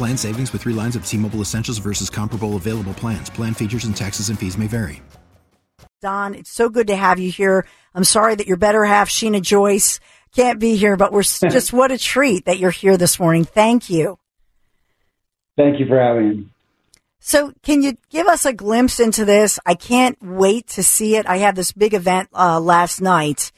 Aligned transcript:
Plan 0.00 0.16
savings 0.16 0.50
with 0.50 0.62
three 0.62 0.72
lines 0.72 0.96
of 0.96 1.04
T 1.04 1.18
Mobile 1.18 1.42
Essentials 1.42 1.76
versus 1.76 2.08
comparable 2.08 2.56
available 2.56 2.94
plans. 2.94 3.28
Plan 3.28 3.52
features 3.52 3.84
and 3.84 3.94
taxes 3.94 4.30
and 4.30 4.38
fees 4.38 4.56
may 4.56 4.66
vary. 4.66 5.02
Don, 6.00 6.34
it's 6.34 6.50
so 6.50 6.70
good 6.70 6.86
to 6.86 6.96
have 6.96 7.18
you 7.18 7.30
here. 7.30 7.66
I'm 7.94 8.04
sorry 8.04 8.34
that 8.34 8.46
your 8.46 8.56
better 8.56 8.82
half, 8.86 9.10
Sheena 9.10 9.42
Joyce, 9.42 10.00
can't 10.34 10.58
be 10.58 10.76
here, 10.76 10.96
but 10.96 11.12
we're 11.12 11.22
just 11.50 11.74
what 11.74 11.92
a 11.92 11.98
treat 11.98 12.46
that 12.46 12.58
you're 12.58 12.70
here 12.70 12.96
this 12.96 13.20
morning. 13.20 13.44
Thank 13.44 13.90
you. 13.90 14.18
Thank 15.58 15.78
you 15.78 15.86
for 15.86 16.00
having 16.00 16.28
me. 16.30 16.48
So, 17.18 17.52
can 17.62 17.82
you 17.82 17.98
give 18.08 18.26
us 18.26 18.46
a 18.46 18.54
glimpse 18.54 19.00
into 19.00 19.26
this? 19.26 19.58
I 19.66 19.74
can't 19.74 20.16
wait 20.22 20.68
to 20.68 20.82
see 20.82 21.16
it. 21.16 21.26
I 21.26 21.36
had 21.36 21.56
this 21.56 21.72
big 21.72 21.92
event 21.92 22.30
uh, 22.32 22.58
last 22.58 23.02
night 23.02 23.52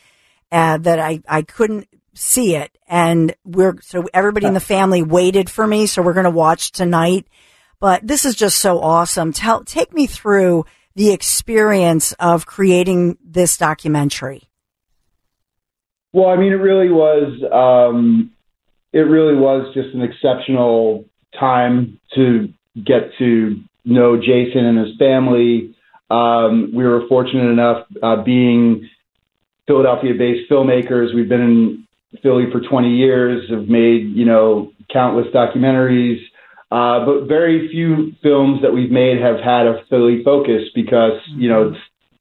uh, 0.50 0.78
that 0.78 0.98
I, 0.98 1.22
I 1.28 1.42
couldn't 1.42 1.86
see 2.14 2.56
it. 2.56 2.76
And 2.88 3.34
we're, 3.44 3.80
so 3.80 4.04
everybody 4.12 4.46
in 4.46 4.54
the 4.54 4.60
family 4.60 5.02
waited 5.02 5.48
for 5.48 5.66
me. 5.66 5.86
So 5.86 6.02
we're 6.02 6.12
going 6.12 6.24
to 6.24 6.30
watch 6.30 6.72
tonight. 6.72 7.26
But 7.80 8.06
this 8.06 8.24
is 8.24 8.36
just 8.36 8.58
so 8.58 8.80
awesome. 8.80 9.32
Tell, 9.32 9.64
take 9.64 9.92
me 9.92 10.06
through 10.06 10.66
the 10.94 11.12
experience 11.12 12.12
of 12.12 12.46
creating 12.46 13.18
this 13.24 13.56
documentary. 13.56 14.48
Well, 16.12 16.28
I 16.28 16.36
mean, 16.36 16.52
it 16.52 16.56
really 16.56 16.90
was, 16.90 17.42
um, 17.50 18.32
it 18.92 19.00
really 19.00 19.34
was 19.34 19.72
just 19.74 19.94
an 19.94 20.02
exceptional 20.02 21.06
time 21.40 21.98
to 22.14 22.52
get 22.76 23.10
to 23.18 23.62
know 23.84 24.16
Jason 24.16 24.66
and 24.66 24.78
his 24.78 24.96
family. 24.98 25.74
Um, 26.10 26.72
we 26.74 26.84
were 26.84 27.08
fortunate 27.08 27.50
enough, 27.50 27.86
uh, 28.02 28.22
being 28.22 28.88
Philadelphia 29.66 30.12
based 30.12 30.50
filmmakers. 30.50 31.14
We've 31.14 31.28
been 31.28 31.40
in 31.40 31.88
Philly 32.22 32.44
for 32.52 32.60
20 32.60 32.88
years, 32.88 33.48
have 33.50 33.68
made, 33.68 34.14
you 34.14 34.24
know, 34.24 34.72
countless 34.92 35.26
documentaries. 35.34 36.18
Uh, 36.70 37.04
but 37.04 37.26
very 37.26 37.68
few 37.70 38.12
films 38.22 38.62
that 38.62 38.72
we've 38.72 38.90
made 38.90 39.20
have 39.20 39.36
had 39.36 39.66
a 39.66 39.82
Philly 39.90 40.22
focus 40.24 40.62
because, 40.74 41.20
you 41.36 41.48
know, 41.48 41.74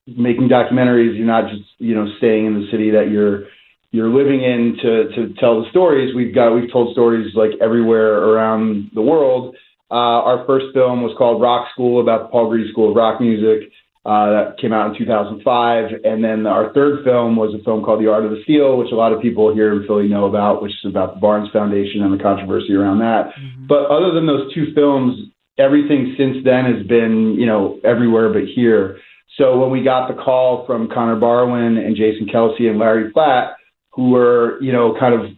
making 0.07 0.49
documentaries, 0.49 1.15
you're 1.17 1.25
not 1.25 1.49
just, 1.49 1.63
you 1.77 1.95
know, 1.95 2.07
staying 2.17 2.45
in 2.45 2.53
the 2.55 2.67
city 2.71 2.91
that 2.91 3.09
you're, 3.09 3.45
you're 3.91 4.09
living 4.09 4.41
in 4.41 4.77
to, 4.81 5.15
to 5.15 5.33
tell 5.39 5.61
the 5.61 5.69
stories. 5.69 6.13
We've 6.15 6.33
got, 6.35 6.53
we've 6.53 6.71
told 6.71 6.93
stories 6.93 7.33
like 7.35 7.51
everywhere 7.61 8.23
around 8.23 8.91
the 8.93 9.01
world. 9.01 9.55
Uh, 9.89 10.23
our 10.23 10.45
first 10.45 10.67
film 10.73 11.01
was 11.01 11.13
called 11.17 11.41
Rock 11.41 11.67
School 11.73 12.01
about 12.01 12.23
the 12.23 12.27
Paul 12.29 12.49
Green 12.49 12.67
School 12.71 12.91
of 12.91 12.95
Rock 12.95 13.19
Music. 13.19 13.69
Uh, 14.03 14.31
that 14.31 14.57
came 14.59 14.73
out 14.73 14.89
in 14.89 14.97
2005. 14.97 16.01
And 16.03 16.23
then 16.23 16.47
our 16.47 16.73
third 16.73 17.03
film 17.05 17.35
was 17.35 17.53
a 17.53 17.63
film 17.63 17.83
called 17.85 18.01
The 18.01 18.09
Art 18.09 18.25
of 18.25 18.31
the 18.31 18.41
Steal, 18.43 18.77
which 18.77 18.91
a 18.91 18.95
lot 18.95 19.13
of 19.13 19.21
people 19.21 19.53
here 19.53 19.71
in 19.73 19.85
Philly 19.85 20.07
know 20.07 20.25
about, 20.25 20.63
which 20.63 20.71
is 20.71 20.89
about 20.89 21.13
the 21.13 21.19
Barnes 21.19 21.49
Foundation 21.53 22.01
and 22.01 22.17
the 22.17 22.21
controversy 22.21 22.73
around 22.73 22.97
that. 22.97 23.29
Mm-hmm. 23.37 23.67
But 23.67 23.91
other 23.91 24.11
than 24.11 24.25
those 24.25 24.51
two 24.55 24.73
films, 24.73 25.29
everything 25.59 26.15
since 26.17 26.43
then 26.43 26.65
has 26.65 26.85
been, 26.87 27.35
you 27.37 27.45
know, 27.45 27.79
everywhere 27.83 28.33
but 28.33 28.45
here. 28.55 28.97
So 29.37 29.59
when 29.59 29.69
we 29.69 29.83
got 29.83 30.07
the 30.07 30.19
call 30.19 30.65
from 30.65 30.89
Connor 30.89 31.19
Barwin 31.19 31.77
and 31.77 31.95
Jason 31.95 32.25
Kelce 32.25 32.67
and 32.67 32.79
Larry 32.79 33.11
Platt, 33.11 33.53
who 33.91 34.09
were, 34.09 34.59
you 34.63 34.71
know, 34.71 34.97
kind 34.99 35.13
of 35.13 35.29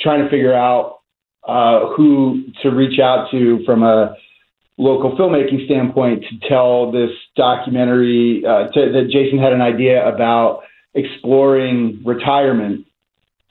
trying 0.00 0.24
to 0.24 0.30
figure 0.30 0.54
out 0.54 0.98
uh, 1.46 1.94
who 1.96 2.42
to 2.62 2.70
reach 2.70 2.98
out 2.98 3.30
to 3.30 3.60
from 3.64 3.84
a 3.84 4.14
local 4.78 5.16
filmmaking 5.16 5.66
standpoint 5.66 6.24
to 6.24 6.48
tell 6.48 6.90
this 6.92 7.10
documentary 7.36 8.44
uh, 8.46 8.68
to, 8.68 8.92
that 8.92 9.10
Jason 9.10 9.38
had 9.38 9.52
an 9.52 9.60
idea 9.60 10.06
about 10.08 10.62
exploring 10.94 12.00
retirement, 12.04 12.86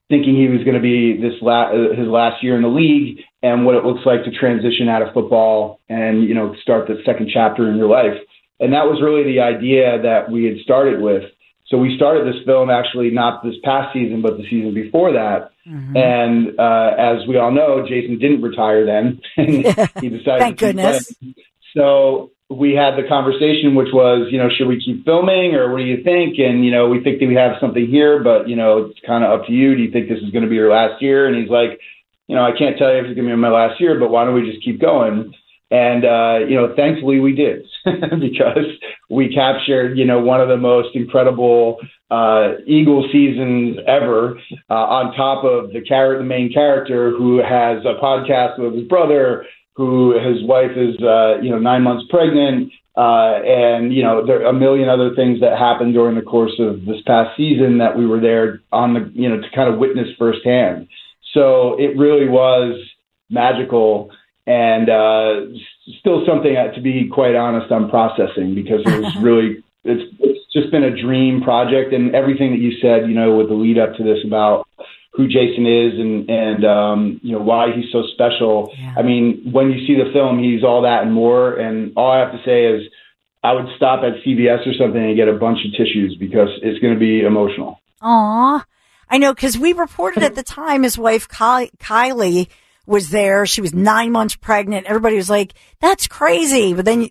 thinking 0.09 0.35
he 0.35 0.47
was 0.47 0.63
going 0.63 0.75
to 0.75 0.81
be 0.81 1.19
this 1.21 1.33
la- 1.41 1.71
uh, 1.71 1.95
his 1.95 2.07
last 2.07 2.41
year 2.41 2.55
in 2.55 2.61
the 2.61 2.69
league 2.69 3.19
and 3.43 3.65
what 3.65 3.75
it 3.75 3.83
looks 3.83 4.05
like 4.05 4.23
to 4.23 4.31
transition 4.31 4.89
out 4.89 5.01
of 5.01 5.13
football 5.13 5.79
and 5.89 6.23
you 6.23 6.33
know 6.33 6.55
start 6.61 6.87
the 6.87 7.01
second 7.05 7.29
chapter 7.31 7.69
in 7.69 7.75
your 7.75 7.89
life. 7.89 8.17
And 8.59 8.73
that 8.73 8.85
was 8.85 9.01
really 9.01 9.23
the 9.23 9.41
idea 9.41 10.01
that 10.01 10.31
we 10.31 10.45
had 10.45 10.57
started 10.63 10.99
with. 10.99 11.23
So 11.69 11.77
we 11.77 11.95
started 11.97 12.25
this 12.25 12.41
film 12.45 12.69
actually 12.69 13.09
not 13.09 13.43
this 13.43 13.55
past 13.63 13.93
season, 13.93 14.21
but 14.21 14.37
the 14.37 14.43
season 14.43 14.73
before 14.73 15.11
that. 15.13 15.51
Mm-hmm. 15.67 15.97
And 15.97 16.59
uh, 16.59 16.95
as 16.97 17.27
we 17.27 17.37
all 17.37 17.51
know, 17.51 17.85
Jason 17.87 18.19
didn't 18.19 18.41
retire 18.41 18.85
then. 18.85 19.19
he 19.35 19.63
decided. 20.09 20.39
Thank 20.39 20.59
goodness. 20.59 21.13
So 21.75 22.31
we 22.49 22.71
had 22.71 22.95
the 22.95 23.07
conversation, 23.07 23.75
which 23.75 23.89
was, 23.91 24.29
you 24.31 24.37
know, 24.37 24.47
should 24.49 24.67
we 24.67 24.81
keep 24.81 25.03
filming 25.03 25.55
or 25.55 25.69
what 25.69 25.79
do 25.79 25.83
you 25.83 26.01
think? 26.03 26.39
And 26.39 26.63
you 26.63 26.71
know, 26.71 26.87
we 26.87 27.03
think 27.03 27.19
that 27.19 27.27
we 27.27 27.35
have 27.35 27.59
something 27.59 27.85
here, 27.85 28.23
but 28.23 28.47
you 28.47 28.55
know, 28.55 28.85
it's 28.85 28.99
kind 29.05 29.25
of 29.25 29.37
up 29.37 29.47
to 29.47 29.51
you. 29.51 29.75
Do 29.75 29.83
you 29.83 29.91
think 29.91 30.07
this 30.07 30.19
is 30.19 30.31
going 30.31 30.43
to 30.43 30.49
be 30.49 30.55
your 30.55 30.71
last 30.71 31.01
year? 31.01 31.27
And 31.27 31.35
he's 31.35 31.49
like, 31.49 31.79
you 32.27 32.35
know, 32.35 32.43
I 32.43 32.57
can't 32.57 32.77
tell 32.77 32.91
you 32.91 32.99
if 32.99 33.05
it's 33.05 33.15
going 33.15 33.27
to 33.27 33.35
be 33.35 33.41
my 33.41 33.49
last 33.49 33.81
year, 33.81 33.99
but 33.99 34.09
why 34.09 34.23
don't 34.23 34.35
we 34.35 34.49
just 34.49 34.63
keep 34.63 34.79
going? 34.79 35.33
And, 35.69 36.05
uh, 36.05 36.45
you 36.47 36.55
know, 36.55 36.73
thankfully 36.75 37.19
we 37.19 37.33
did 37.33 37.65
because 37.85 38.65
we 39.09 39.33
captured, 39.33 39.97
you 39.97 40.05
know, 40.05 40.19
one 40.19 40.39
of 40.39 40.47
the 40.47 40.57
most 40.57 40.95
incredible 40.95 41.77
uh, 42.09 42.53
Eagle 42.65 43.07
seasons 43.11 43.77
ever 43.85 44.39
uh, 44.69 44.73
on 44.73 45.13
top 45.13 45.43
of 45.43 45.73
the, 45.73 45.81
char- 45.85 46.17
the 46.17 46.23
main 46.23 46.53
character 46.53 47.11
who 47.11 47.39
has 47.39 47.83
a 47.83 48.01
podcast 48.01 48.59
with 48.59 48.75
his 48.75 48.87
brother, 48.87 49.45
who 49.75 50.13
his 50.17 50.41
wife 50.47 50.71
is, 50.77 50.95
uh, 51.03 51.41
you 51.41 51.49
know, 51.49 51.59
nine 51.59 51.83
months 51.83 52.05
pregnant. 52.09 52.71
Uh, 52.95 53.39
and, 53.45 53.93
you 53.93 54.01
know, 54.01 54.25
there 54.25 54.41
are 54.43 54.49
a 54.49 54.53
million 54.53 54.89
other 54.89 55.13
things 55.15 55.39
that 55.41 55.59
happened 55.59 55.93
during 55.93 56.15
the 56.15 56.21
course 56.21 56.59
of 56.59 56.85
this 56.85 57.01
past 57.05 57.29
season 57.37 57.77
that 57.77 57.95
we 57.95 58.07
were 58.07 58.19
there 58.19 58.61
on 58.71 58.93
the, 58.93 59.11
you 59.13 59.29
know, 59.29 59.39
to 59.39 59.47
kind 59.53 59.71
of 59.71 59.77
witness 59.77 60.07
firsthand. 60.17 60.87
So 61.33 61.75
it 61.77 61.95
really 61.97 62.27
was 62.27 62.81
magical 63.29 64.09
and 64.47 64.89
uh, 64.89 65.41
still 65.99 66.25
something 66.25 66.55
uh, 66.57 66.71
to 66.73 66.81
be 66.81 67.09
quite 67.13 67.35
honest 67.35 67.71
I'm 67.71 67.89
processing 67.89 68.55
because 68.55 68.81
it 68.85 69.03
was 69.03 69.15
really 69.21 69.63
it's 69.83 70.15
it's 70.19 70.53
just 70.53 70.71
been 70.71 70.83
a 70.83 70.95
dream 70.95 71.41
project 71.41 71.93
and 71.93 72.15
everything 72.15 72.51
that 72.51 72.59
you 72.59 72.71
said 72.81 73.07
you 73.07 73.13
know 73.13 73.37
with 73.37 73.49
the 73.49 73.53
lead 73.53 73.77
up 73.77 73.95
to 73.97 74.03
this 74.03 74.19
about 74.25 74.67
who 75.17 75.27
Jason 75.27 75.65
is 75.65 75.99
and 75.99 76.29
and 76.29 76.63
um, 76.63 77.19
you 77.23 77.33
know 77.33 77.41
why 77.41 77.75
he's 77.75 77.91
so 77.91 78.03
special. 78.13 78.71
Yeah. 78.77 78.93
I 78.97 79.01
mean, 79.01 79.49
when 79.51 79.71
you 79.71 79.85
see 79.87 79.95
the 79.95 80.11
film, 80.13 80.37
he's 80.37 80.63
all 80.63 80.83
that 80.83 81.01
and 81.01 81.11
more. 81.11 81.55
And 81.55 81.91
all 81.97 82.11
I 82.11 82.19
have 82.19 82.31
to 82.31 82.41
say 82.45 82.65
is, 82.65 82.83
I 83.43 83.53
would 83.53 83.65
stop 83.75 84.03
at 84.03 84.23
CVS 84.23 84.67
or 84.67 84.73
something 84.73 85.03
and 85.03 85.15
get 85.15 85.27
a 85.27 85.33
bunch 85.33 85.57
of 85.65 85.71
tissues 85.71 86.15
because 86.19 86.49
it's 86.61 86.79
going 86.79 86.93
to 86.93 86.99
be 86.99 87.21
emotional. 87.21 87.81
Aw, 88.01 88.63
I 89.09 89.17
know 89.17 89.33
because 89.33 89.57
we 89.57 89.73
reported 89.73 90.21
at 90.21 90.35
the 90.39 90.43
time 90.43 90.83
his 90.83 90.99
wife 90.99 91.27
Ky- 91.27 91.71
Kylie 91.79 92.47
was 92.87 93.09
there. 93.09 93.45
She 93.45 93.61
was 93.61 93.73
nine 93.73 94.11
months 94.11 94.35
pregnant. 94.35 94.87
Everybody 94.87 95.17
was 95.17 95.29
like, 95.29 95.53
that's 95.79 96.07
crazy. 96.07 96.73
But 96.73 96.85
then, 96.85 97.01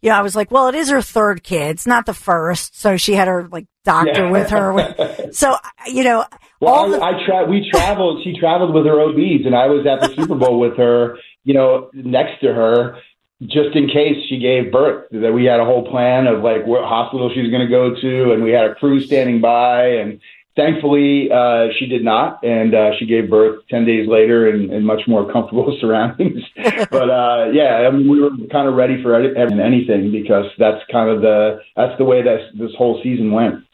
you 0.00 0.10
know, 0.10 0.14
I 0.16 0.22
was 0.22 0.34
like, 0.34 0.50
well, 0.50 0.68
it 0.68 0.74
is 0.74 0.90
her 0.90 1.02
third 1.02 1.44
kid. 1.44 1.70
It's 1.70 1.86
not 1.86 2.06
the 2.06 2.14
first. 2.14 2.80
So 2.80 2.96
she 2.96 3.12
had 3.12 3.28
her 3.28 3.46
like 3.48 3.66
doctor 3.84 4.24
yeah. 4.24 4.30
with 4.30 4.50
her. 4.50 5.30
so, 5.32 5.56
you 5.86 6.02
know, 6.02 6.24
well, 6.60 7.02
I, 7.02 7.10
I 7.10 7.26
tra- 7.26 7.46
we 7.46 7.70
traveled, 7.70 8.24
she 8.24 8.36
traveled 8.38 8.74
with 8.74 8.86
her 8.86 9.00
OBs 9.00 9.44
and 9.44 9.54
I 9.54 9.66
was 9.66 9.86
at 9.86 10.00
the 10.00 10.14
Super 10.20 10.34
Bowl 10.34 10.58
with 10.58 10.76
her, 10.78 11.18
you 11.44 11.54
know, 11.54 11.90
next 11.92 12.40
to 12.40 12.52
her 12.52 12.98
just 13.42 13.76
in 13.76 13.86
case 13.88 14.16
she 14.28 14.38
gave 14.38 14.72
birth 14.72 15.08
that 15.10 15.32
we 15.32 15.44
had 15.44 15.60
a 15.60 15.64
whole 15.64 15.86
plan 15.90 16.26
of 16.26 16.42
like 16.42 16.66
what 16.66 16.84
hospital 16.84 17.30
she 17.34 17.42
was 17.42 17.50
going 17.50 17.66
to 17.66 17.68
go 17.68 17.94
to 17.94 18.32
and 18.32 18.42
we 18.42 18.50
had 18.50 18.64
a 18.64 18.74
crew 18.74 18.98
standing 18.98 19.42
by 19.42 19.86
and 19.86 20.20
thankfully, 20.56 21.28
uh, 21.30 21.66
she 21.78 21.86
did 21.86 22.02
not, 22.02 22.42
and 22.42 22.74
uh, 22.74 22.90
she 22.98 23.06
gave 23.06 23.30
birth 23.30 23.62
ten 23.68 23.84
days 23.84 24.08
later 24.08 24.48
in, 24.48 24.72
in 24.72 24.84
much 24.84 25.02
more 25.06 25.30
comfortable 25.32 25.76
surroundings. 25.80 26.42
but 26.90 27.10
uh, 27.10 27.50
yeah, 27.52 27.86
I 27.86 27.90
mean, 27.90 28.08
we 28.08 28.20
were 28.20 28.30
kind 28.50 28.68
of 28.68 28.74
ready 28.74 29.02
for 29.02 29.14
anything 29.14 30.10
because 30.10 30.46
that's 30.58 30.82
kind 30.90 31.10
of 31.10 31.20
the 31.20 31.60
that's 31.76 31.96
the 31.98 32.04
way 32.04 32.22
that 32.22 32.50
this 32.54 32.72
whole 32.76 33.00
season 33.02 33.30
went. 33.30 33.64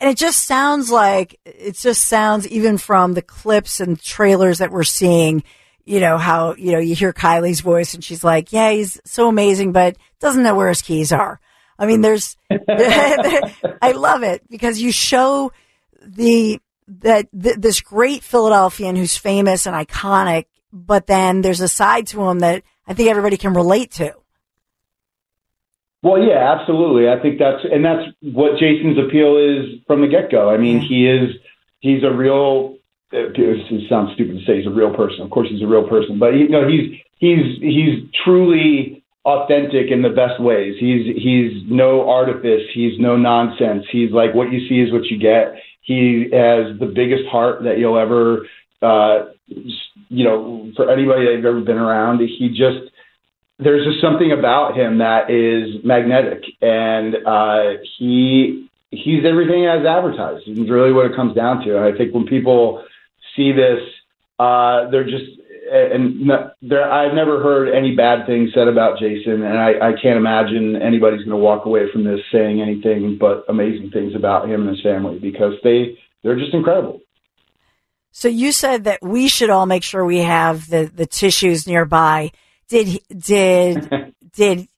And 0.00 0.10
it 0.10 0.16
just 0.16 0.44
sounds 0.46 0.90
like 0.90 1.40
it 1.44 1.76
just 1.76 2.06
sounds 2.06 2.46
even 2.48 2.78
from 2.78 3.14
the 3.14 3.22
clips 3.22 3.80
and 3.80 4.00
trailers 4.00 4.58
that 4.58 4.70
we're 4.70 4.84
seeing. 4.84 5.42
You 5.84 6.00
know 6.00 6.18
how 6.18 6.54
you 6.54 6.72
know 6.72 6.78
you 6.78 6.94
hear 6.94 7.14
Kylie's 7.14 7.60
voice 7.60 7.94
and 7.94 8.04
she's 8.04 8.22
like, 8.22 8.52
"Yeah, 8.52 8.72
he's 8.72 9.00
so 9.06 9.28
amazing, 9.28 9.72
but 9.72 9.96
doesn't 10.20 10.42
know 10.42 10.54
where 10.54 10.68
his 10.68 10.82
keys 10.82 11.12
are." 11.12 11.40
I 11.78 11.86
mean, 11.86 12.00
there's, 12.00 12.36
I 12.50 13.92
love 13.94 14.24
it 14.24 14.42
because 14.50 14.80
you 14.80 14.90
show 14.90 15.52
the 16.06 16.60
that 16.86 17.28
th- 17.40 17.56
this 17.56 17.80
great 17.80 18.22
Philadelphian 18.22 18.96
who's 18.96 19.16
famous 19.16 19.66
and 19.66 19.76
iconic, 19.76 20.46
but 20.72 21.06
then 21.06 21.42
there's 21.42 21.60
a 21.60 21.68
side 21.68 22.06
to 22.08 22.22
him 22.22 22.40
that 22.40 22.62
I 22.86 22.94
think 22.94 23.10
everybody 23.10 23.36
can 23.36 23.54
relate 23.54 23.90
to. 23.92 24.14
Well, 26.02 26.22
yeah, 26.22 26.56
absolutely. 26.58 27.08
I 27.08 27.20
think 27.20 27.38
that's 27.38 27.64
and 27.64 27.84
that's 27.84 28.08
what 28.22 28.58
Jason's 28.58 28.98
appeal 28.98 29.36
is 29.36 29.80
from 29.86 30.00
the 30.00 30.06
get 30.06 30.30
go. 30.30 30.48
I 30.48 30.56
mean, 30.56 30.80
he 30.80 31.08
is 31.08 31.34
he's 31.80 32.04
a 32.04 32.10
real. 32.10 32.76
It 33.10 33.88
sounds 33.88 34.12
stupid 34.14 34.38
to 34.38 34.44
say 34.44 34.58
he's 34.58 34.66
a 34.66 34.70
real 34.70 34.94
person. 34.94 35.22
Of 35.22 35.30
course, 35.30 35.48
he's 35.50 35.62
a 35.62 35.66
real 35.66 35.88
person, 35.88 36.18
but 36.18 36.34
you 36.34 36.48
know, 36.48 36.68
he's 36.68 37.00
he's 37.16 37.58
he's 37.60 38.08
truly 38.24 39.02
authentic 39.24 39.90
in 39.90 40.02
the 40.02 40.10
best 40.10 40.40
ways. 40.40 40.76
He's 40.78 41.16
he's 41.16 41.62
no 41.66 42.08
artifice. 42.08 42.62
He's 42.72 42.98
no 43.00 43.16
nonsense. 43.16 43.84
He's 43.90 44.12
like 44.12 44.34
what 44.34 44.52
you 44.52 44.68
see 44.68 44.80
is 44.80 44.92
what 44.92 45.04
you 45.06 45.18
get. 45.18 45.54
He 45.88 46.28
has 46.34 46.78
the 46.78 46.92
biggest 46.94 47.26
heart 47.28 47.62
that 47.64 47.78
you'll 47.78 47.96
ever, 47.96 48.46
uh, 48.82 49.30
you 49.46 50.24
know, 50.24 50.70
for 50.76 50.90
anybody 50.90 51.24
that 51.24 51.32
you've 51.32 51.46
ever 51.46 51.62
been 51.62 51.78
around. 51.78 52.20
He 52.20 52.50
just 52.50 52.92
there's 53.58 53.86
just 53.86 53.98
something 54.02 54.30
about 54.30 54.76
him 54.76 54.98
that 54.98 55.30
is 55.30 55.82
magnetic, 55.82 56.44
and 56.60 57.16
uh, 57.26 57.80
he 57.96 58.68
he's 58.90 59.24
everything 59.24 59.64
as 59.64 59.86
advertised. 59.86 60.44
It's 60.46 60.70
really 60.70 60.92
what 60.92 61.06
it 61.06 61.16
comes 61.16 61.34
down 61.34 61.64
to. 61.64 61.78
And 61.78 61.94
I 61.94 61.96
think 61.96 62.12
when 62.12 62.26
people 62.26 62.84
see 63.34 63.52
this, 63.52 63.80
uh, 64.38 64.90
they're 64.90 65.08
just 65.08 65.40
and 65.70 66.30
there, 66.62 66.90
I've 66.90 67.14
never 67.14 67.42
heard 67.42 67.74
any 67.74 67.94
bad 67.94 68.26
things 68.26 68.50
said 68.54 68.68
about 68.68 68.98
Jason, 68.98 69.42
and 69.42 69.58
I, 69.58 69.90
I 69.90 69.92
can't 70.00 70.16
imagine 70.16 70.76
anybody's 70.76 71.20
going 71.20 71.30
to 71.30 71.36
walk 71.36 71.66
away 71.66 71.90
from 71.92 72.04
this 72.04 72.20
saying 72.32 72.60
anything 72.60 73.18
but 73.18 73.44
amazing 73.48 73.90
things 73.90 74.14
about 74.14 74.48
him 74.48 74.62
and 74.66 74.70
his 74.76 74.82
family 74.82 75.18
because 75.18 75.54
they 75.62 75.98
they're 76.22 76.38
just 76.38 76.54
incredible. 76.54 77.00
So 78.10 78.28
you 78.28 78.52
said 78.52 78.84
that 78.84 79.00
we 79.02 79.28
should 79.28 79.50
all 79.50 79.66
make 79.66 79.82
sure 79.82 80.04
we 80.04 80.18
have 80.18 80.68
the 80.68 80.90
the 80.92 81.06
tissues 81.06 81.66
nearby. 81.66 82.32
Did 82.68 83.00
did 83.16 84.14
did 84.32 84.68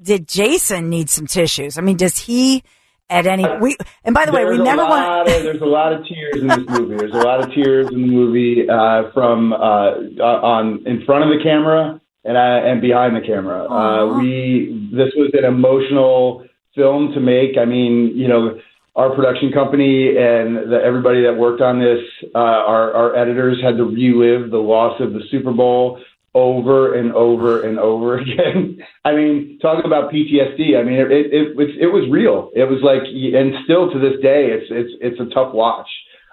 did 0.00 0.28
Jason 0.28 0.88
need 0.88 1.10
some 1.10 1.26
tissues? 1.26 1.76
I 1.76 1.82
mean, 1.82 1.96
does 1.96 2.18
he? 2.18 2.62
At 3.10 3.26
any 3.26 3.44
we 3.60 3.76
and 4.04 4.14
by 4.14 4.26
the 4.26 4.32
way 4.32 4.44
we 4.44 4.58
never 4.58 4.84
want 4.84 5.26
there's 5.26 5.62
a 5.62 5.64
lot 5.64 5.92
of 5.92 6.04
tears 6.06 6.40
in 6.40 6.46
this 6.46 6.64
movie. 6.68 6.96
There's 6.96 7.14
a 7.14 7.18
lot 7.18 7.42
of 7.42 7.52
tears 7.54 7.88
in 7.90 8.02
the 8.02 8.08
movie 8.08 8.68
uh, 8.68 9.10
from 9.12 9.52
uh, 9.52 9.56
on 9.56 10.86
in 10.86 11.04
front 11.04 11.24
of 11.24 11.30
the 11.30 11.42
camera 11.42 12.00
and 12.24 12.36
uh, 12.36 12.40
and 12.40 12.80
behind 12.80 13.16
the 13.16 13.26
camera. 13.26 13.64
Uh, 13.64 14.18
we 14.18 14.90
this 14.92 15.12
was 15.16 15.30
an 15.34 15.44
emotional 15.44 16.44
film 16.74 17.12
to 17.14 17.20
make. 17.20 17.56
I 17.56 17.64
mean 17.64 18.12
you 18.14 18.28
know 18.28 18.58
our 18.96 19.14
production 19.14 19.52
company 19.52 20.08
and 20.08 20.70
the, 20.70 20.80
everybody 20.84 21.22
that 21.22 21.34
worked 21.34 21.62
on 21.62 21.78
this 21.78 22.00
uh, 22.34 22.38
our 22.38 22.92
our 22.92 23.16
editors 23.16 23.58
had 23.62 23.76
to 23.76 23.84
relive 23.84 24.50
the 24.50 24.58
loss 24.58 25.00
of 25.00 25.12
the 25.12 25.20
super 25.30 25.52
bowl 25.52 26.00
over 26.34 26.94
and 26.94 27.12
over 27.12 27.62
and 27.62 27.78
over 27.78 28.18
again. 28.20 28.78
I 29.04 29.14
mean, 29.14 29.58
talking 29.60 29.86
about 29.86 30.12
PTSD. 30.12 30.78
I 30.78 30.82
mean, 30.82 30.98
it, 31.00 31.10
it 31.10 31.32
it 31.32 31.70
it 31.80 31.86
was 31.86 32.08
real. 32.10 32.50
It 32.54 32.64
was 32.64 32.80
like, 32.82 33.02
and 33.02 33.64
still 33.64 33.90
to 33.90 33.98
this 33.98 34.20
day, 34.22 34.50
it's 34.50 34.66
it's 34.70 34.92
it's 35.00 35.20
a 35.20 35.34
tough 35.34 35.54
watch. 35.54 35.88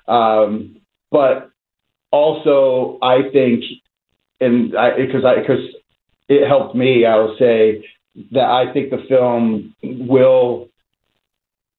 Um, 0.07 0.77
but 1.12 1.50
also, 2.12 2.97
I 3.01 3.30
think, 3.31 3.63
and 4.39 4.71
because 4.71 5.25
I 5.25 5.39
because 5.39 5.63
it 6.27 6.47
helped 6.47 6.75
me, 6.75 7.06
I 7.06 7.15
will 7.18 7.36
say 7.38 7.86
that 8.31 8.45
I 8.45 8.71
think 8.74 8.89
the 8.89 9.03
film 9.07 9.75
will 9.81 10.69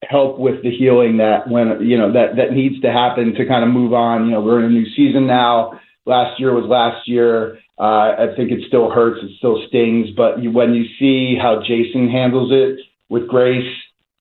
help 0.02 0.38
with 0.38 0.62
the 0.62 0.70
healing 0.70 1.16
that 1.16 1.48
when 1.48 1.80
you 1.80 1.98
know 1.98 2.12
that 2.12 2.36
that 2.36 2.52
needs 2.52 2.80
to 2.82 2.92
happen 2.92 3.34
to 3.34 3.46
kind 3.46 3.64
of 3.64 3.70
move 3.70 3.92
on. 3.92 4.26
You 4.26 4.32
know, 4.32 4.40
we're 4.40 4.60
in 4.60 4.66
a 4.66 4.68
new 4.70 4.86
season 4.94 5.26
now. 5.26 5.80
Last 6.04 6.38
year 6.38 6.54
was 6.54 6.66
last 6.66 7.08
year 7.08 7.58
uh, 7.78 7.82
I 8.18 8.26
think 8.36 8.50
it 8.50 8.60
still 8.68 8.90
hurts, 8.90 9.20
it 9.22 9.32
still 9.38 9.62
stings, 9.68 10.08
but 10.16 10.42
you, 10.42 10.50
when 10.50 10.74
you 10.74 10.84
see 10.98 11.36
how 11.40 11.60
Jason 11.60 12.08
handles 12.08 12.50
it 12.52 12.80
with 13.08 13.28
grace 13.28 13.70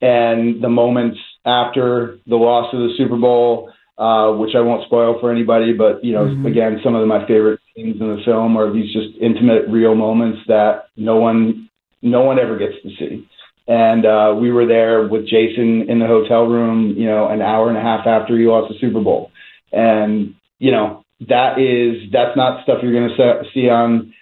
and 0.02 0.62
the 0.62 0.70
moments 0.70 1.18
after 1.46 2.18
the 2.28 2.36
loss 2.36 2.74
of 2.74 2.80
the 2.80 2.94
Super 2.98 3.16
Bowl, 3.16 3.72
uh, 3.98 4.32
which 4.34 4.56
I 4.56 4.62
won't 4.62 4.86
spoil 4.86 5.18
for 5.22 5.32
anybody, 5.32 5.72
but 5.72 6.04
you 6.04 6.12
know, 6.12 6.26
mm-hmm. 6.26 6.46
again, 6.46 6.82
some 6.84 6.96
of 6.96 7.08
my 7.08 7.26
favorite 7.28 7.62
scenes 7.74 8.02
in 8.02 8.08
the 8.08 8.22
film 8.26 8.58
are 8.58 8.74
these 8.74 8.92
just 8.92 9.18
intimate, 9.22 9.70
real 9.70 9.96
moments 9.96 10.40
that 10.48 10.88
no 10.98 11.16
one, 11.16 11.70
no 12.02 12.24
one 12.24 12.38
ever 12.38 12.58
gets 12.58 12.74
to 12.84 12.90
see. 13.00 13.26
And 13.68 14.06
uh, 14.06 14.36
we 14.40 14.52
were 14.52 14.68
there 14.68 15.08
with 15.08 15.28
Jason 15.28 15.90
in 15.90 16.00
the 16.00 16.08
hotel 16.08 16.44
room, 16.44 16.96
you 16.98 17.06
know, 17.06 17.30
an 17.30 17.42
hour 17.42 17.70
and 17.70 17.78
a 17.78 17.82
half 17.82 18.06
after 18.06 18.38
he 18.38 18.46
lost 18.46 18.72
the 18.72 18.78
Super 18.80 19.02
Bowl, 19.02 19.32
and 19.72 20.36
you 20.60 20.72
know, 20.72 21.05
that 21.22 21.60
is 21.60 22.12
that's 22.12 22.36
not 22.36 22.64
stuff 22.64 22.80
you're 22.82 22.94
going 22.94 23.10
to 23.16 23.44
see 23.54 23.70
on 23.70 24.14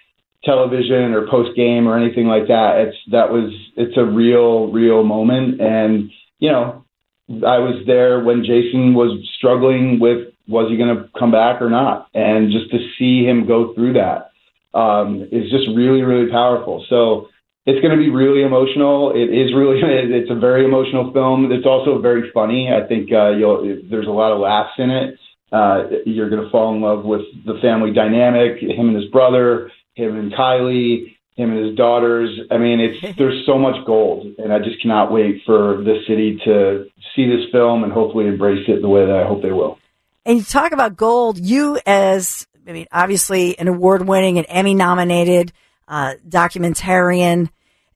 television 0.44 1.12
or 1.12 1.26
post 1.28 1.56
game 1.56 1.88
or 1.88 1.98
anything 1.98 2.26
like 2.26 2.48
that. 2.48 2.78
It's 2.78 2.96
that 3.10 3.30
was 3.30 3.52
it's 3.76 3.96
a 3.96 4.04
real 4.04 4.70
real 4.70 5.02
moment, 5.02 5.60
and 5.60 6.10
you 6.38 6.50
know 6.50 6.84
I 7.28 7.58
was 7.58 7.82
there 7.86 8.22
when 8.22 8.44
Jason 8.44 8.94
was 8.94 9.18
struggling 9.36 9.98
with 9.98 10.28
was 10.46 10.70
he 10.70 10.76
going 10.76 10.94
to 10.94 11.08
come 11.18 11.32
back 11.32 11.62
or 11.62 11.70
not, 11.70 12.08
and 12.14 12.52
just 12.52 12.70
to 12.70 12.78
see 12.98 13.24
him 13.24 13.46
go 13.46 13.74
through 13.74 13.94
that 13.94 14.30
um, 14.78 15.26
is 15.32 15.50
just 15.50 15.68
really 15.74 16.02
really 16.02 16.30
powerful. 16.30 16.84
So. 16.88 17.28
It's 17.66 17.80
going 17.80 17.96
to 17.96 18.04
be 18.04 18.10
really 18.10 18.42
emotional. 18.42 19.12
It 19.16 19.32
is 19.32 19.54
really. 19.54 19.80
It's 19.82 20.30
a 20.30 20.34
very 20.34 20.66
emotional 20.66 21.10
film. 21.14 21.50
It's 21.50 21.64
also 21.64 21.98
very 21.98 22.30
funny. 22.30 22.68
I 22.68 22.86
think 22.86 23.10
uh, 23.10 23.30
you'll. 23.30 23.80
There's 23.88 24.06
a 24.06 24.10
lot 24.10 24.32
of 24.32 24.40
laughs 24.40 24.74
in 24.76 24.90
it 24.90 25.18
uh, 25.54 25.88
you're 26.04 26.28
going 26.28 26.42
to 26.42 26.50
fall 26.50 26.74
in 26.74 26.80
love 26.80 27.04
with 27.04 27.22
the 27.46 27.58
family 27.62 27.92
dynamic, 27.92 28.58
him 28.60 28.88
and 28.88 28.96
his 28.96 29.10
brother, 29.12 29.70
him 29.94 30.16
and 30.16 30.32
Kylie, 30.32 31.16
him 31.36 31.52
and 31.52 31.66
his 31.66 31.76
daughters. 31.76 32.40
I 32.50 32.58
mean, 32.58 32.80
it's 32.80 33.16
there's 33.18 33.46
so 33.46 33.56
much 33.56 33.76
gold, 33.86 34.26
and 34.38 34.52
I 34.52 34.58
just 34.58 34.82
cannot 34.82 35.12
wait 35.12 35.42
for 35.46 35.76
the 35.84 36.02
city 36.08 36.40
to 36.44 36.86
see 37.14 37.28
this 37.28 37.50
film 37.52 37.84
and 37.84 37.92
hopefully 37.92 38.26
embrace 38.26 38.64
it 38.68 38.82
the 38.82 38.88
way 38.88 39.06
that 39.06 39.16
I 39.16 39.26
hope 39.28 39.42
they 39.42 39.52
will. 39.52 39.78
And 40.26 40.38
you 40.38 40.44
talk 40.44 40.72
about 40.72 40.96
gold. 40.96 41.38
You, 41.38 41.78
as 41.86 42.48
I 42.66 42.72
mean, 42.72 42.86
obviously 42.90 43.56
an 43.56 43.68
award-winning 43.68 44.38
and 44.38 44.46
Emmy-nominated 44.48 45.52
uh, 45.86 46.14
documentarian. 46.28 47.48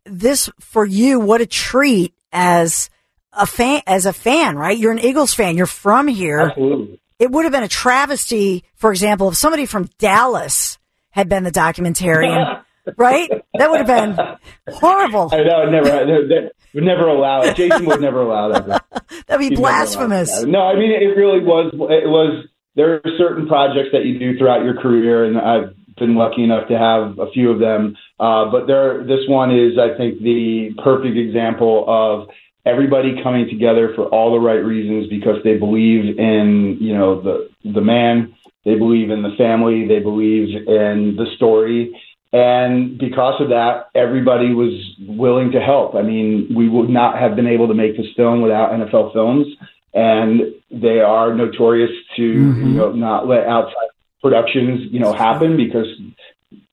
This 0.04 0.48
for 0.60 0.84
you, 0.84 1.18
what 1.18 1.40
a 1.40 1.46
treat 1.46 2.14
as 2.32 2.88
a 3.32 3.46
fan. 3.46 3.82
As 3.84 4.06
a 4.06 4.12
fan, 4.12 4.56
right? 4.56 4.78
You're 4.78 4.92
an 4.92 5.00
Eagles 5.00 5.34
fan. 5.34 5.56
You're 5.56 5.66
from 5.66 6.06
here. 6.06 6.50
Absolutely 6.50 7.00
it 7.18 7.30
would 7.30 7.44
have 7.44 7.52
been 7.52 7.62
a 7.62 7.68
travesty, 7.68 8.64
for 8.74 8.90
example, 8.90 9.28
if 9.28 9.36
somebody 9.36 9.66
from 9.66 9.88
Dallas 9.98 10.78
had 11.10 11.28
been 11.28 11.44
the 11.44 11.50
documentarian, 11.50 12.62
right? 12.96 13.30
That 13.54 13.70
would 13.70 13.86
have 13.86 13.86
been 13.86 14.74
horrible. 14.74 15.28
I 15.32 15.42
know, 15.42 15.70
never, 15.70 16.50
would 16.74 16.84
never 16.84 17.08
allow 17.08 17.42
it. 17.42 17.56
Jason 17.56 17.86
would 17.86 18.00
never 18.00 18.22
allow 18.22 18.52
that. 18.52 18.84
That'd 19.26 19.40
be 19.40 19.48
He'd 19.48 19.56
blasphemous. 19.56 20.42
No, 20.44 20.60
I 20.60 20.74
mean, 20.74 20.92
it 20.92 21.16
really 21.16 21.40
was, 21.40 21.72
it 21.74 22.08
was, 22.08 22.46
there 22.76 22.94
are 22.94 23.02
certain 23.18 23.46
projects 23.48 23.88
that 23.92 24.04
you 24.04 24.18
do 24.18 24.38
throughout 24.38 24.64
your 24.64 24.80
career, 24.80 25.24
and 25.24 25.38
I've 25.38 25.74
been 25.98 26.14
lucky 26.14 26.44
enough 26.44 26.68
to 26.68 26.78
have 26.78 27.18
a 27.18 27.30
few 27.32 27.50
of 27.50 27.58
them. 27.58 27.96
Uh, 28.20 28.50
but 28.50 28.66
there, 28.66 29.02
this 29.02 29.26
one 29.28 29.50
is, 29.50 29.78
I 29.78 29.96
think, 29.96 30.20
the 30.20 30.70
perfect 30.84 31.16
example 31.16 31.84
of 31.88 32.28
everybody 32.68 33.22
coming 33.22 33.48
together 33.48 33.92
for 33.94 34.04
all 34.06 34.32
the 34.32 34.38
right 34.38 34.62
reasons 34.62 35.08
because 35.08 35.36
they 35.42 35.56
believe 35.56 36.18
in 36.18 36.76
you 36.80 36.94
know 36.94 37.20
the 37.20 37.48
the 37.64 37.80
man 37.80 38.34
they 38.64 38.74
believe 38.74 39.10
in 39.10 39.22
the 39.22 39.34
family 39.38 39.86
they 39.88 40.00
believe 40.00 40.54
in 40.54 41.16
the 41.16 41.26
story 41.36 41.98
and 42.32 42.98
because 42.98 43.40
of 43.40 43.48
that 43.48 43.88
everybody 43.94 44.52
was 44.52 44.72
willing 45.00 45.50
to 45.50 45.60
help 45.60 45.94
i 45.94 46.02
mean 46.02 46.46
we 46.54 46.68
would 46.68 46.90
not 46.90 47.18
have 47.18 47.34
been 47.34 47.46
able 47.46 47.68
to 47.68 47.74
make 47.74 47.96
this 47.96 48.06
film 48.16 48.42
without 48.42 48.70
nfl 48.72 49.12
films 49.12 49.46
and 49.94 50.42
they 50.70 51.00
are 51.00 51.34
notorious 51.34 51.90
to 52.16 52.34
mm-hmm. 52.34 52.66
you 52.68 52.74
know 52.74 52.92
not 52.92 53.26
let 53.26 53.46
outside 53.46 53.88
productions 54.20 54.92
you 54.92 55.00
know 55.00 55.12
happen 55.12 55.56
because 55.56 55.86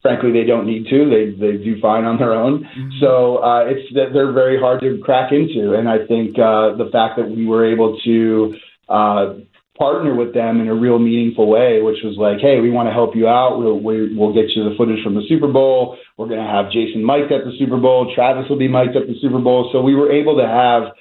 frankly 0.06 0.32
they 0.32 0.46
don't 0.46 0.68
need 0.68 0.86
to. 0.94 1.10
They 1.10 1.34
they 1.34 1.58
do 1.58 1.82
fine 1.82 2.06
on 2.06 2.20
their 2.22 2.34
own. 2.34 2.62
Mm-hmm. 2.62 3.02
So 3.02 3.42
uh, 3.42 3.66
it's 3.66 3.90
they're 3.92 4.32
very 4.32 4.60
hard 4.60 4.82
to 4.82 5.02
crack 5.04 5.32
into, 5.32 5.74
and 5.74 5.90
I 5.90 6.06
think 6.06 6.38
uh, 6.38 6.78
the 6.78 6.94
fact 6.94 7.18
that 7.18 7.26
we 7.26 7.48
were 7.50 7.66
able 7.66 7.98
to 8.06 8.54
uh, 8.88 9.26
partner 9.78 10.14
with 10.14 10.34
them 10.34 10.62
in 10.62 10.68
a 10.68 10.76
real 10.76 11.00
meaningful 11.00 11.50
way, 11.50 11.82
which 11.82 11.98
was 12.06 12.22
like, 12.22 12.38
hey, 12.38 12.62
we 12.62 12.70
want 12.70 12.88
to 12.88 12.94
help 12.94 13.16
you 13.16 13.28
out. 13.28 13.58
We'll, 13.58 13.82
we, 13.82 14.16
will 14.16 14.32
get 14.32 14.54
you 14.56 14.70
the 14.70 14.76
footage 14.78 15.04
from 15.04 15.16
the 15.16 15.26
Super 15.28 15.52
Bowl. 15.52 15.98
We're 16.18 16.30
going 16.30 16.40
to 16.40 16.48
have 16.48 16.72
Jason 16.72 17.04
mic'd 17.04 17.34
at 17.34 17.44
the 17.44 17.52
Super 17.58 17.78
Bowl. 17.78 18.14
Travis 18.14 18.46
will 18.48 18.62
be 18.62 18.70
mic'd 18.70 18.96
at 18.96 19.08
the 19.10 19.18
Super 19.20 19.40
Bowl. 19.40 19.70
So 19.74 19.82
we 19.82 19.96
were 19.96 20.14
able 20.14 20.38
to 20.38 20.48
have 20.48 20.94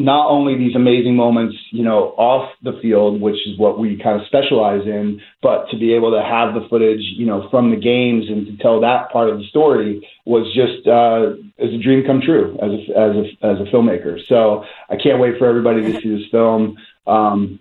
not 0.00 0.30
only 0.30 0.56
these 0.56 0.74
amazing 0.74 1.14
moments, 1.14 1.54
you 1.70 1.84
know, 1.84 2.14
off 2.16 2.50
the 2.62 2.72
field, 2.80 3.20
which 3.20 3.36
is 3.46 3.58
what 3.58 3.78
we 3.78 4.00
kind 4.02 4.18
of 4.18 4.26
specialize 4.26 4.86
in, 4.86 5.20
but 5.42 5.66
to 5.70 5.78
be 5.78 5.92
able 5.92 6.10
to 6.10 6.22
have 6.22 6.54
the 6.54 6.66
footage, 6.70 7.02
you 7.16 7.26
know, 7.26 7.48
from 7.50 7.70
the 7.70 7.76
games 7.76 8.24
and 8.28 8.46
to 8.46 8.56
tell 8.62 8.80
that 8.80 9.10
part 9.12 9.28
of 9.28 9.38
the 9.38 9.44
story 9.44 10.08
was 10.24 10.46
just 10.54 10.88
uh, 10.88 11.36
as 11.62 11.74
a 11.74 11.82
dream 11.82 12.04
come 12.06 12.22
true 12.24 12.56
as 12.62 12.70
a, 12.70 12.98
as 12.98 13.16
a 13.16 13.46
as 13.46 13.68
a 13.68 13.70
filmmaker. 13.70 14.18
So 14.26 14.64
I 14.88 14.96
can't 14.96 15.20
wait 15.20 15.38
for 15.38 15.46
everybody 15.46 15.82
to 15.82 16.00
see 16.00 16.16
this 16.16 16.30
film. 16.30 16.78
Um, 17.06 17.60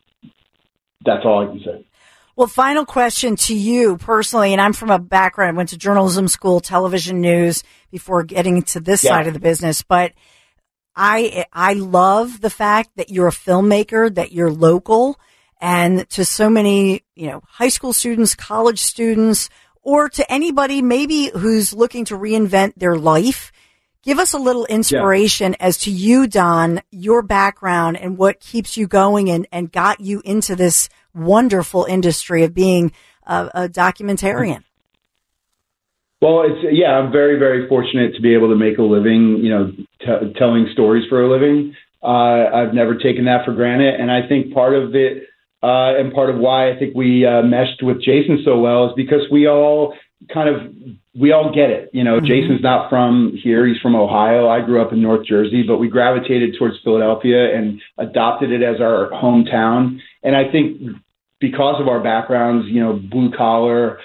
that's 1.05 1.25
all 1.25 1.43
I 1.43 1.51
can 1.51 1.60
say. 1.60 1.86
Well, 2.38 2.48
final 2.48 2.86
question 2.86 3.36
to 3.36 3.53
you 3.53 3.98
personally, 3.98 4.53
and 4.53 4.62
I'm 4.62 4.72
from 4.72 4.91
a 4.91 5.00
background, 5.00 5.55
I 5.55 5.58
went 5.58 5.69
to 5.69 5.77
journalism 5.77 6.29
school, 6.29 6.62
television 6.62 7.19
news 7.19 7.63
before 7.91 8.24
getting 8.24 8.62
to 8.62 8.79
this 8.79 9.03
yeah. 9.03 9.10
side 9.10 9.27
of 9.27 9.34
the 9.34 9.41
business, 9.41 9.84
but 9.84 10.13
I, 11.01 11.46
I 11.53 11.74
love 11.75 12.41
the 12.41 12.50
fact 12.50 12.89
that 12.98 13.10
you're 13.10 13.29
a 13.29 13.32
filmmaker, 13.32 14.13
that 14.13 14.34
you're 14.34 14.51
local 14.51 15.18
and 15.62 16.08
to 16.10 16.25
so 16.25 16.50
many, 16.50 17.06
you 17.15 17.27
know, 17.27 17.41
high 17.48 17.70
school 17.70 17.94
students, 17.94 18.36
college 18.36 18.82
students, 18.82 19.50
or 19.82 20.10
to 20.10 20.29
anybody 20.29 20.82
maybe 20.82 21.32
who's 21.34 21.74
looking 21.74 22.03
to 22.06 22.18
reinvent 22.18 22.74
their 22.75 22.98
life. 22.98 23.53
Give 24.03 24.20
us 24.20 24.34
a 24.34 24.38
little 24.38 24.65
inspiration 24.65 25.53
yeah. 25.53 25.68
as 25.68 25.77
to 25.79 25.91
you, 25.91 26.27
Don, 26.27 26.82
your 26.91 27.22
background 27.22 27.96
and 27.96 28.18
what 28.18 28.41
keeps 28.41 28.75
you 28.75 28.86
going 28.86 29.29
and, 29.29 29.48
and 29.53 29.72
got 29.72 30.01
you 30.01 30.22
into 30.25 30.53
this 30.53 30.89
wonderful 31.13 31.86
industry 31.86 32.44
of 32.44 32.53
being 32.53 32.91
a, 33.25 33.50
a 33.53 33.70
documentarian. 33.70 34.65
Well, 36.21 36.43
it's 36.43 36.75
yeah, 36.75 36.97
I'm 36.97 37.11
very 37.11 37.39
very 37.39 37.67
fortunate 37.67 38.15
to 38.15 38.21
be 38.21 38.33
able 38.33 38.49
to 38.49 38.55
make 38.55 38.77
a 38.77 38.83
living, 38.83 39.39
you 39.41 39.49
know, 39.49 39.71
t- 40.01 40.33
telling 40.38 40.67
stories 40.73 41.07
for 41.09 41.23
a 41.23 41.31
living. 41.31 41.75
Uh, 42.03 42.49
I've 42.53 42.73
never 42.73 42.95
taken 42.95 43.25
that 43.25 43.45
for 43.45 43.53
granted, 43.53 43.95
and 43.99 44.11
I 44.11 44.27
think 44.27 44.53
part 44.53 44.73
of 44.73 44.95
it, 44.95 45.23
uh, 45.63 45.95
and 45.97 46.13
part 46.13 46.29
of 46.29 46.38
why 46.38 46.71
I 46.71 46.77
think 46.77 46.93
we 46.95 47.25
uh, 47.25 47.41
meshed 47.41 47.81
with 47.81 48.01
Jason 48.01 48.41
so 48.43 48.59
well 48.59 48.88
is 48.88 48.93
because 48.97 49.21
we 49.31 49.47
all 49.47 49.93
kind 50.33 50.49
of 50.49 50.73
we 51.17 51.31
all 51.31 51.53
get 51.53 51.69
it. 51.69 51.89
You 51.93 52.03
know, 52.03 52.17
mm-hmm. 52.17 52.25
Jason's 52.25 52.61
not 52.61 52.89
from 52.89 53.38
here; 53.41 53.65
he's 53.65 53.79
from 53.81 53.95
Ohio. 53.95 54.49
I 54.49 54.59
grew 54.59 54.81
up 54.81 54.91
in 54.91 55.01
North 55.01 55.25
Jersey, 55.25 55.63
but 55.65 55.77
we 55.77 55.88
gravitated 55.88 56.55
towards 56.59 56.75
Philadelphia 56.83 57.55
and 57.55 57.81
adopted 57.97 58.51
it 58.51 58.61
as 58.61 58.81
our 58.81 59.09
hometown. 59.11 59.99
And 60.21 60.35
I 60.35 60.51
think 60.51 60.81
because 61.39 61.79
of 61.79 61.88
our 61.88 62.03
backgrounds, 62.03 62.67
you 62.69 62.81
know, 62.81 62.93
blue 62.93 63.31
collar, 63.31 63.99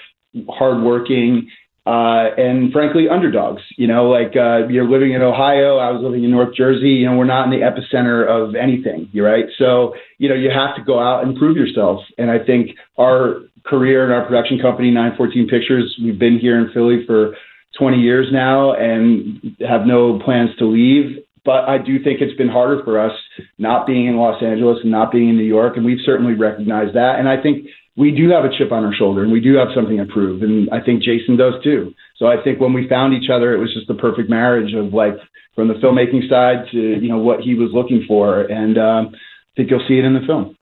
hardworking 0.47 1.49
uh, 1.85 2.33
and 2.37 2.71
frankly, 2.71 3.07
underdogs. 3.09 3.61
You 3.77 3.87
know, 3.87 4.09
like 4.09 4.35
uh, 4.35 4.67
you're 4.67 4.89
living 4.89 5.13
in 5.13 5.21
Ohio, 5.21 5.77
I 5.77 5.91
was 5.91 6.01
living 6.01 6.23
in 6.23 6.31
North 6.31 6.55
Jersey. 6.55 6.89
You 6.89 7.05
know, 7.05 7.15
we're 7.15 7.25
not 7.25 7.45
in 7.45 7.51
the 7.51 7.65
epicenter 7.65 8.27
of 8.27 8.55
anything, 8.55 9.09
right? 9.15 9.45
So, 9.57 9.93
you 10.17 10.27
know, 10.27 10.35
you 10.35 10.49
have 10.49 10.75
to 10.77 10.83
go 10.83 10.99
out 10.99 11.23
and 11.23 11.37
prove 11.37 11.55
yourself. 11.57 12.01
And 12.17 12.31
I 12.31 12.39
think 12.43 12.71
our 12.97 13.41
career 13.65 14.03
and 14.03 14.13
our 14.13 14.25
production 14.25 14.59
company, 14.59 14.89
914 14.91 15.47
Pictures, 15.47 15.95
we've 16.03 16.17
been 16.17 16.39
here 16.39 16.59
in 16.59 16.73
Philly 16.73 17.05
for 17.05 17.35
20 17.77 17.97
years 17.97 18.27
now 18.31 18.73
and 18.73 19.55
have 19.67 19.85
no 19.85 20.19
plans 20.19 20.49
to 20.59 20.65
leave. 20.65 21.23
But 21.43 21.69
I 21.69 21.77
do 21.77 22.03
think 22.03 22.21
it's 22.21 22.35
been 22.37 22.49
harder 22.49 22.83
for 22.83 22.99
us 22.99 23.15
not 23.59 23.85
being 23.85 24.07
in 24.07 24.17
Los 24.17 24.41
Angeles 24.41 24.79
and 24.81 24.91
not 24.91 25.11
being 25.11 25.29
in 25.29 25.37
New 25.37 25.43
York, 25.43 25.77
and 25.77 25.85
we've 25.85 26.01
certainly 26.03 26.33
recognized 26.33 26.95
that. 26.95 27.19
And 27.19 27.29
I 27.29 27.39
think 27.39 27.67
we 27.97 28.11
do 28.11 28.29
have 28.29 28.43
a 28.43 28.49
chip 28.57 28.71
on 28.71 28.83
our 28.83 28.93
shoulder 28.93 29.23
and 29.23 29.31
we 29.31 29.39
do 29.39 29.55
have 29.55 29.69
something 29.73 29.97
to 29.97 30.05
prove. 30.05 30.43
And 30.43 30.69
I 30.71 30.81
think 30.81 31.01
Jason 31.01 31.37
does 31.37 31.53
too. 31.63 31.93
So 32.17 32.27
I 32.27 32.41
think 32.43 32.59
when 32.59 32.73
we 32.73 32.87
found 32.87 33.13
each 33.13 33.29
other, 33.29 33.53
it 33.53 33.57
was 33.57 33.73
just 33.73 33.87
the 33.87 33.95
perfect 33.95 34.29
marriage 34.29 34.73
of 34.73 34.93
like 34.93 35.15
from 35.55 35.69
the 35.69 35.75
filmmaking 35.75 36.29
side 36.29 36.67
to, 36.71 36.77
you 36.77 37.07
know, 37.07 37.17
what 37.17 37.39
he 37.41 37.55
was 37.55 37.71
looking 37.73 38.03
for. 38.07 38.41
And 38.41 38.77
um, 38.77 39.11
I 39.13 39.51
think 39.55 39.69
you'll 39.69 39.85
see 39.87 39.97
it 39.97 40.05
in 40.05 40.13
the 40.13 40.25
film. 40.25 40.57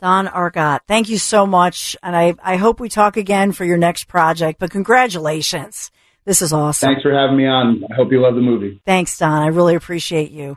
Don 0.00 0.26
Argott, 0.28 0.82
thank 0.88 1.08
you 1.08 1.18
so 1.18 1.46
much. 1.46 1.96
And 2.02 2.16
I, 2.16 2.34
I 2.42 2.56
hope 2.56 2.80
we 2.80 2.88
talk 2.88 3.16
again 3.16 3.52
for 3.52 3.64
your 3.64 3.78
next 3.78 4.04
project, 4.04 4.58
but 4.58 4.70
congratulations. 4.70 5.90
This 6.24 6.42
is 6.42 6.52
awesome. 6.52 6.88
Thanks 6.88 7.02
for 7.02 7.12
having 7.12 7.36
me 7.36 7.46
on. 7.46 7.84
I 7.90 7.94
hope 7.94 8.12
you 8.12 8.20
love 8.20 8.34
the 8.34 8.40
movie. 8.40 8.80
Thanks, 8.84 9.18
Don. 9.18 9.42
I 9.42 9.48
really 9.48 9.74
appreciate 9.74 10.30
you. 10.30 10.56